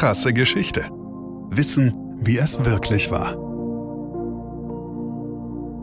Krasse 0.00 0.32
Geschichte. 0.32 0.88
Wissen, 1.50 1.92
wie 2.22 2.38
es 2.38 2.64
wirklich 2.64 3.10
war. 3.10 3.36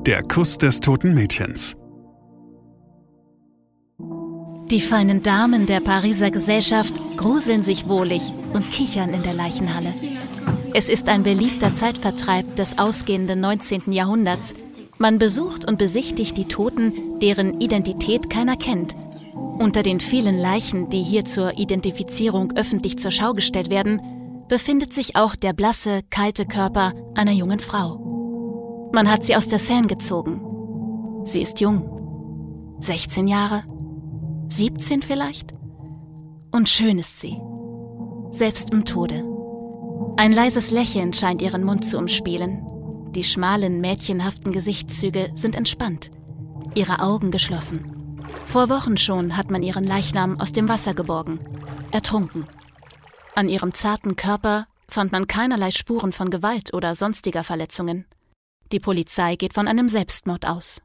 Der 0.08 0.24
Kuss 0.24 0.58
des 0.58 0.80
toten 0.80 1.14
Mädchens. 1.14 1.76
Die 4.72 4.82
feinen 4.82 5.22
Damen 5.22 5.68
der 5.68 5.82
Pariser 5.82 6.32
Gesellschaft 6.32 6.96
gruseln 7.18 7.62
sich 7.62 7.88
wohlig 7.88 8.24
und 8.54 8.72
kichern 8.72 9.14
in 9.14 9.22
der 9.22 9.36
Leichenhalle. 9.36 9.94
Es 10.74 10.90
ist 10.90 11.10
ein 11.10 11.22
beliebter 11.22 11.76
Zeitvertreib 11.76 12.56
des 12.56 12.80
ausgehenden 12.80 13.40
19. 13.40 13.92
Jahrhunderts. 13.92 14.56
Man 14.98 15.20
besucht 15.20 15.70
und 15.70 15.78
besichtigt 15.78 16.38
die 16.38 16.48
Toten, 16.48 17.20
deren 17.22 17.62
Identität 17.62 18.32
keiner 18.32 18.56
kennt. 18.56 18.96
Unter 19.60 19.84
den 19.84 20.00
vielen 20.00 20.38
Leichen, 20.38 20.90
die 20.90 21.02
hier 21.02 21.26
zur 21.26 21.58
Identifizierung 21.58 22.54
öffentlich 22.56 22.98
zur 23.00 23.12
Schau 23.12 23.34
gestellt 23.34 23.70
werden, 23.70 24.02
befindet 24.48 24.94
sich 24.94 25.16
auch 25.16 25.36
der 25.36 25.54
blasse, 25.54 26.02
kalte 26.10 26.46
Körper 26.46 26.94
einer 27.16 27.32
jungen 27.32 27.60
Frau. 27.60 28.90
Man 28.94 29.10
hat 29.12 29.26
sie 29.26 29.36
aus 29.36 29.48
der 29.48 29.60
Seine 29.60 29.88
gezogen. 29.88 30.42
Sie 31.26 31.42
ist 31.42 31.60
jung. 31.60 32.78
16 32.80 33.28
Jahre? 33.28 33.64
17 34.50 35.02
vielleicht? 35.02 35.54
Und 36.52 36.70
schön 36.70 37.00
ist 37.00 37.20
sie. 37.20 37.38
Selbst 38.30 38.72
im 38.72 38.86
Tode. 38.86 39.26
Ein 40.18 40.32
leises 40.32 40.72
Lächeln 40.72 41.14
scheint 41.14 41.42
ihren 41.42 41.64
Mund 41.64 41.86
zu 41.86 41.98
umspielen. 41.98 42.66
Die 43.14 43.24
schmalen, 43.24 43.82
mädchenhaften 43.82 44.52
Gesichtszüge 44.52 45.32
sind 45.36 45.56
entspannt, 45.56 46.12
ihre 46.76 47.02
Augen 47.02 47.32
geschlossen. 47.32 47.97
Vor 48.46 48.70
Wochen 48.70 48.98
schon 48.98 49.38
hat 49.38 49.52
man 49.52 49.64
ihren 49.64 49.86
Leichnam 49.86 50.40
aus 50.40 50.52
dem 50.52 50.68
Wasser 50.70 50.94
geborgen, 50.94 51.40
ertrunken. 51.92 52.46
An 53.36 53.50
ihrem 53.50 53.74
zarten 53.74 54.16
Körper 54.16 54.68
fand 54.90 55.12
man 55.12 55.28
keinerlei 55.28 55.72
Spuren 55.72 56.12
von 56.12 56.30
Gewalt 56.30 56.74
oder 56.74 56.96
sonstiger 56.96 57.44
Verletzungen. 57.44 58.06
Die 58.72 58.80
Polizei 58.80 59.36
geht 59.36 59.54
von 59.54 59.68
einem 59.68 59.90
Selbstmord 59.90 60.46
aus. 60.48 60.82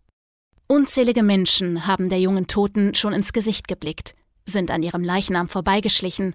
Unzählige 0.69 1.23
Menschen 1.23 1.87
haben 1.87 2.09
der 2.09 2.21
jungen 2.21 2.47
Toten 2.47 2.95
schon 2.95 3.13
ins 3.13 3.33
Gesicht 3.33 3.69
geblickt, 3.69 4.15
sind 4.45 4.71
an 4.71 4.83
ihrem 4.83 5.05
Leichnam 5.05 5.49
vorbeigeschlichen, 5.49 6.35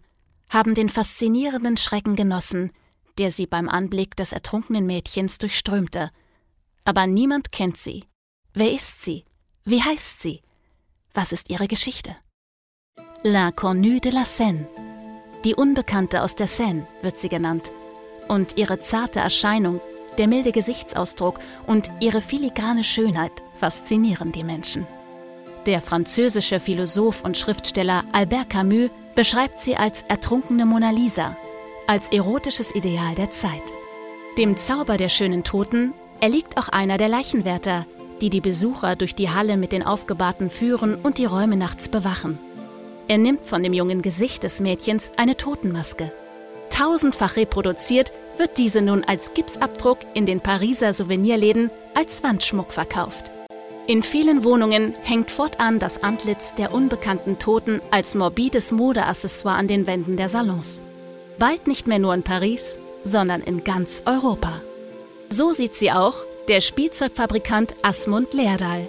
haben 0.49 0.75
den 0.75 0.89
faszinierenden 0.89 1.77
Schrecken 1.77 2.15
genossen, 2.15 2.71
der 3.17 3.31
sie 3.31 3.47
beim 3.47 3.67
Anblick 3.69 4.15
des 4.15 4.31
ertrunkenen 4.31 4.85
Mädchens 4.85 5.37
durchströmte. 5.39 6.11
Aber 6.85 7.07
niemand 7.07 7.51
kennt 7.51 7.77
sie. 7.77 8.05
Wer 8.53 8.71
ist 8.71 9.03
sie? 9.03 9.25
Wie 9.65 9.81
heißt 9.81 10.21
sie? 10.21 10.41
Was 11.13 11.31
ist 11.31 11.49
ihre 11.49 11.67
Geschichte? 11.67 12.15
La 13.23 13.51
Cornue 13.51 13.99
de 13.99 14.11
la 14.11 14.25
Seine. 14.25 14.67
Die 15.43 15.55
Unbekannte 15.55 16.21
aus 16.21 16.35
der 16.35 16.47
Seine 16.47 16.85
wird 17.01 17.17
sie 17.19 17.29
genannt. 17.29 17.71
Und 18.27 18.57
ihre 18.57 18.79
zarte 18.79 19.19
Erscheinung, 19.19 19.81
der 20.17 20.27
milde 20.27 20.51
Gesichtsausdruck 20.51 21.39
und 21.65 21.89
ihre 21.99 22.21
filigrane 22.21 22.83
Schönheit 22.83 23.31
faszinieren 23.53 24.31
die 24.31 24.43
Menschen. 24.43 24.85
Der 25.65 25.81
französische 25.81 26.59
Philosoph 26.59 27.23
und 27.23 27.37
Schriftsteller 27.37 28.03
Albert 28.13 28.49
Camus 28.49 28.89
beschreibt 29.15 29.59
sie 29.59 29.75
als 29.75 30.03
ertrunkene 30.03 30.65
Mona 30.65 30.91
Lisa, 30.91 31.35
als 31.87 32.09
erotisches 32.09 32.73
Ideal 32.73 33.15
der 33.15 33.31
Zeit. 33.31 33.63
Dem 34.37 34.57
Zauber 34.57 34.97
der 34.97 35.09
schönen 35.09 35.43
Toten 35.43 35.93
erliegt 36.21 36.57
auch 36.57 36.69
einer 36.69 36.97
der 36.97 37.09
Leichenwärter, 37.09 37.85
die 38.21 38.29
die 38.29 38.41
Besucher 38.41 38.95
durch 38.95 39.15
die 39.15 39.29
Halle 39.29 39.57
mit 39.57 39.71
den 39.71 39.83
Aufgebahrten 39.83 40.49
führen 40.49 40.95
und 40.95 41.17
die 41.17 41.25
Räume 41.25 41.57
nachts 41.57 41.89
bewachen. 41.89 42.39
Er 43.07 43.17
nimmt 43.17 43.45
von 43.45 43.63
dem 43.63 43.73
jungen 43.73 44.01
Gesicht 44.01 44.43
des 44.43 44.59
Mädchens 44.59 45.11
eine 45.17 45.37
Totenmaske. 45.37 46.11
Tausendfach 46.69 47.37
reproduziert 47.37 48.11
wird 48.37 48.57
diese 48.57 48.81
nun 48.81 49.03
als 49.03 49.33
Gipsabdruck 49.33 49.99
in 50.13 50.25
den 50.25 50.41
Pariser 50.41 50.93
Souvenirläden 50.93 51.71
als 51.93 52.23
Wandschmuck 52.23 52.73
verkauft. 52.73 53.31
In 53.87 54.03
vielen 54.03 54.43
Wohnungen 54.43 54.93
hängt 55.03 55.31
fortan 55.31 55.79
das 55.79 56.03
Antlitz 56.03 56.53
der 56.53 56.73
unbekannten 56.73 57.39
Toten 57.39 57.81
als 57.89 58.15
morbides 58.15 58.73
Modeaccessoire 58.73 59.57
an 59.57 59.69
den 59.69 59.87
Wänden 59.87 60.17
der 60.17 60.27
Salons. 60.27 60.81
Bald 61.39 61.67
nicht 61.67 61.87
mehr 61.87 61.99
nur 61.99 62.13
in 62.13 62.23
Paris, 62.23 62.77
sondern 63.03 63.41
in 63.41 63.63
ganz 63.63 64.03
Europa. 64.05 64.61
So 65.29 65.53
sieht 65.53 65.73
sie 65.73 65.91
auch 65.93 66.15
der 66.47 66.61
Spielzeugfabrikant 66.61 67.75
Asmund 67.81 68.33
Lerdal. 68.33 68.87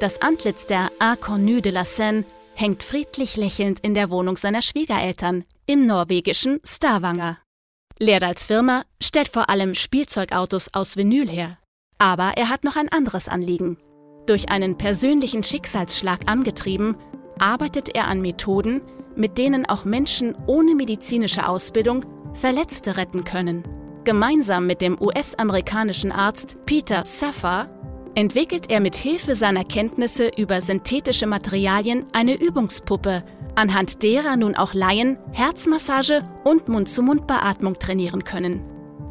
Das 0.00 0.22
Antlitz 0.22 0.66
der 0.66 0.90
A 0.98 1.14
Cornu 1.14 1.60
de 1.60 1.70
la 1.70 1.84
Seine 1.84 2.24
hängt 2.54 2.82
friedlich 2.82 3.36
lächelnd 3.36 3.80
in 3.80 3.94
der 3.94 4.10
Wohnung 4.10 4.36
seiner 4.36 4.60
Schwiegereltern 4.60 5.44
im 5.66 5.86
norwegischen 5.86 6.60
Stavanger. 6.64 7.38
Lerdals 8.00 8.46
Firma 8.46 8.84
stellt 9.00 9.28
vor 9.28 9.50
allem 9.50 9.74
Spielzeugautos 9.74 10.70
aus 10.72 10.96
Vinyl 10.96 11.28
her. 11.28 11.58
Aber 11.98 12.32
er 12.36 12.48
hat 12.48 12.64
noch 12.64 12.76
ein 12.76 12.88
anderes 12.88 13.28
Anliegen. 13.28 13.76
Durch 14.26 14.50
einen 14.50 14.76
persönlichen 14.76 15.44
Schicksalsschlag 15.44 16.28
angetrieben, 16.28 16.96
arbeitet 17.38 17.94
er 17.94 18.08
an 18.08 18.20
Methoden, 18.20 18.82
mit 19.14 19.38
denen 19.38 19.68
auch 19.68 19.84
Menschen 19.84 20.34
ohne 20.46 20.74
medizinische 20.74 21.48
Ausbildung 21.48 22.04
Verletzte 22.34 22.96
retten 22.96 23.24
können. 23.24 23.64
Gemeinsam 24.04 24.66
mit 24.66 24.80
dem 24.80 25.00
US-amerikanischen 25.00 26.10
Arzt 26.10 26.56
Peter 26.64 27.04
Safar 27.04 27.68
entwickelt 28.14 28.70
er 28.70 28.80
mit 28.80 28.96
Hilfe 28.96 29.34
seiner 29.34 29.62
Kenntnisse 29.62 30.30
über 30.36 30.62
synthetische 30.62 31.26
Materialien 31.26 32.06
eine 32.12 32.40
Übungspuppe, 32.40 33.22
anhand 33.56 34.02
derer 34.02 34.36
nun 34.36 34.54
auch 34.54 34.72
Laien 34.72 35.18
Herzmassage 35.32 36.24
und 36.44 36.68
Mund-zu-Mund-Beatmung 36.68 37.78
trainieren 37.78 38.24
können. 38.24 38.64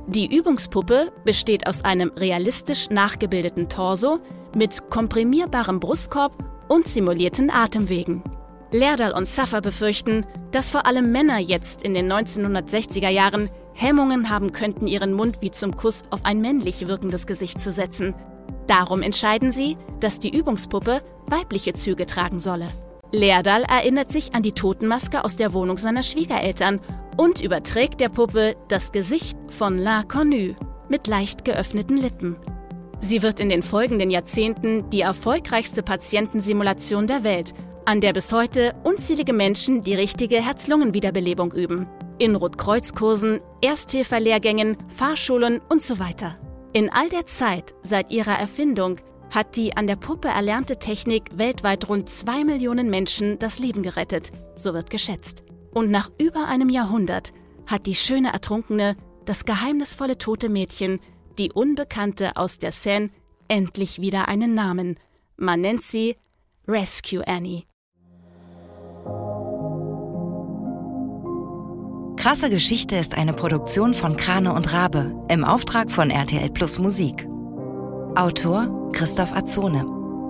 Die 0.07 0.35
Übungspuppe 0.35 1.11
besteht 1.23 1.67
aus 1.67 1.85
einem 1.85 2.11
realistisch 2.17 2.89
nachgebildeten 2.89 3.69
Torso 3.69 4.19
mit 4.55 4.89
komprimierbarem 4.89 5.79
Brustkorb 5.79 6.33
und 6.67 6.87
simulierten 6.87 7.51
Atemwegen. 7.51 8.23
Lerdal 8.71 9.13
und 9.13 9.27
Saffer 9.27 9.61
befürchten, 9.61 10.25
dass 10.51 10.71
vor 10.71 10.87
allem 10.87 11.11
Männer 11.11 11.37
jetzt 11.37 11.83
in 11.83 11.93
den 11.93 12.11
1960er 12.11 13.09
Jahren 13.09 13.49
Hemmungen 13.73 14.29
haben 14.29 14.51
könnten, 14.51 14.87
ihren 14.87 15.13
Mund 15.13 15.37
wie 15.41 15.51
zum 15.51 15.75
Kuss 15.75 16.03
auf 16.09 16.25
ein 16.25 16.41
männlich 16.41 16.87
wirkendes 16.87 17.27
Gesicht 17.27 17.59
zu 17.59 17.71
setzen. 17.71 18.15
Darum 18.67 19.01
entscheiden 19.01 19.51
sie, 19.51 19.77
dass 19.99 20.19
die 20.19 20.35
Übungspuppe 20.35 21.01
weibliche 21.27 21.73
Züge 21.73 22.05
tragen 22.05 22.39
solle. 22.39 22.67
Lerdal 23.11 23.63
erinnert 23.63 24.11
sich 24.11 24.35
an 24.35 24.43
die 24.43 24.51
Totenmaske 24.51 25.23
aus 25.23 25.35
der 25.35 25.53
Wohnung 25.53 25.77
seiner 25.77 26.03
Schwiegereltern 26.03 26.79
und 27.17 27.41
überträgt 27.41 27.99
der 27.99 28.09
Puppe 28.09 28.55
das 28.67 28.91
Gesicht 28.91 29.37
von 29.47 29.77
La 29.77 30.03
Cornue 30.03 30.55
mit 30.89 31.07
leicht 31.07 31.45
geöffneten 31.45 31.97
Lippen. 31.97 32.35
Sie 33.01 33.23
wird 33.23 33.39
in 33.39 33.49
den 33.49 33.63
folgenden 33.63 34.11
Jahrzehnten 34.11 34.89
die 34.89 35.01
erfolgreichste 35.01 35.81
Patientensimulation 35.81 37.07
der 37.07 37.23
Welt 37.23 37.53
an 37.89 38.01
der 38.01 38.13
bis 38.13 38.31
heute 38.31 38.75
unzählige 38.83 39.33
Menschen 39.33 39.81
die 39.81 39.95
richtige 39.95 40.35
Herz-Lungen-Wiederbelebung 40.45 41.51
üben. 41.53 41.87
In 42.19 42.35
Rotkreuzkursen, 42.35 43.39
Ersthilferlehrgängen, 43.61 44.75
Fahrschulen 44.89 45.61
und 45.69 45.81
so 45.81 45.99
weiter. 45.99 46.35
In 46.73 46.89
all 46.89 47.07
der 47.07 47.25
Zeit 47.25 47.73
seit 47.81 48.11
ihrer 48.11 48.37
Erfindung 48.37 48.97
hat 49.31 49.55
die 49.55 49.77
an 49.77 49.87
der 49.87 49.95
Puppe 49.95 50.27
erlernte 50.27 50.77
Technik 50.77 51.29
weltweit 51.33 51.87
rund 51.87 52.09
zwei 52.09 52.43
Millionen 52.43 52.89
Menschen 52.89 53.39
das 53.39 53.57
Leben 53.57 53.83
gerettet, 53.83 54.33
so 54.57 54.73
wird 54.73 54.89
geschätzt. 54.89 55.43
Und 55.71 55.91
nach 55.91 56.11
über 56.17 56.47
einem 56.47 56.67
Jahrhundert 56.67 57.31
hat 57.67 57.85
die 57.85 57.95
schöne 57.95 58.33
Ertrunkene, 58.33 58.97
das 59.23 59.45
geheimnisvolle 59.45 60.17
tote 60.17 60.49
Mädchen, 60.49 60.99
die 61.37 61.53
Unbekannte 61.53 62.35
aus 62.35 62.57
der 62.57 62.73
Seine, 62.73 63.11
endlich 63.47 64.01
wieder 64.01 64.27
einen 64.27 64.55
Namen. 64.55 64.99
Man 65.37 65.61
nennt 65.61 65.83
sie 65.83 66.17
Rescue 66.67 67.25
Annie. 67.25 67.68
Krasse 72.19 72.49
Geschichte 72.49 72.97
ist 72.97 73.17
eine 73.17 73.31
Produktion 73.31 73.93
von 73.93 74.17
Krane 74.17 74.53
und 74.53 74.73
Rabe 74.73 75.15
im 75.29 75.45
Auftrag 75.45 75.89
von 75.89 76.09
RTL 76.11 76.49
Plus 76.49 76.77
Musik. 76.77 77.25
Autor 78.15 78.91
Christoph 78.91 79.31
Azone. 79.31 79.85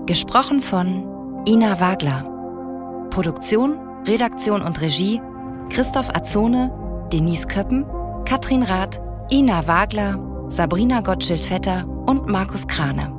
Gesprochen 0.06 0.62
von 0.62 1.44
Ina 1.48 1.80
Wagler. 1.80 3.08
Produktion, 3.10 3.80
Redaktion 4.06 4.62
und 4.62 4.80
Regie 4.82 5.20
Christoph 5.72 6.16
Azone, 6.16 6.72
Denise 7.12 7.48
Köppen, 7.48 7.88
Katrin 8.24 8.62
Rath, 8.62 9.02
Ina 9.32 9.66
Wagler, 9.66 10.20
Sabrina 10.50 11.02
Gottschild-Vetter 11.02 11.88
und 12.06 12.28
Markus 12.28 12.68
Krane. 12.68 13.12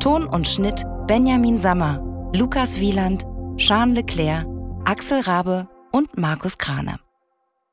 Ton 0.00 0.26
und 0.26 0.48
Schnitt 0.48 0.82
Benjamin 1.06 1.60
Sammer, 1.60 2.02
Lukas 2.34 2.80
Wieland, 2.80 3.24
Jean 3.56 3.94
Leclerc, 3.94 4.44
Axel 4.84 5.20
Rabe 5.20 5.68
und 5.92 6.18
Markus 6.18 6.58
Krane. 6.58 7.05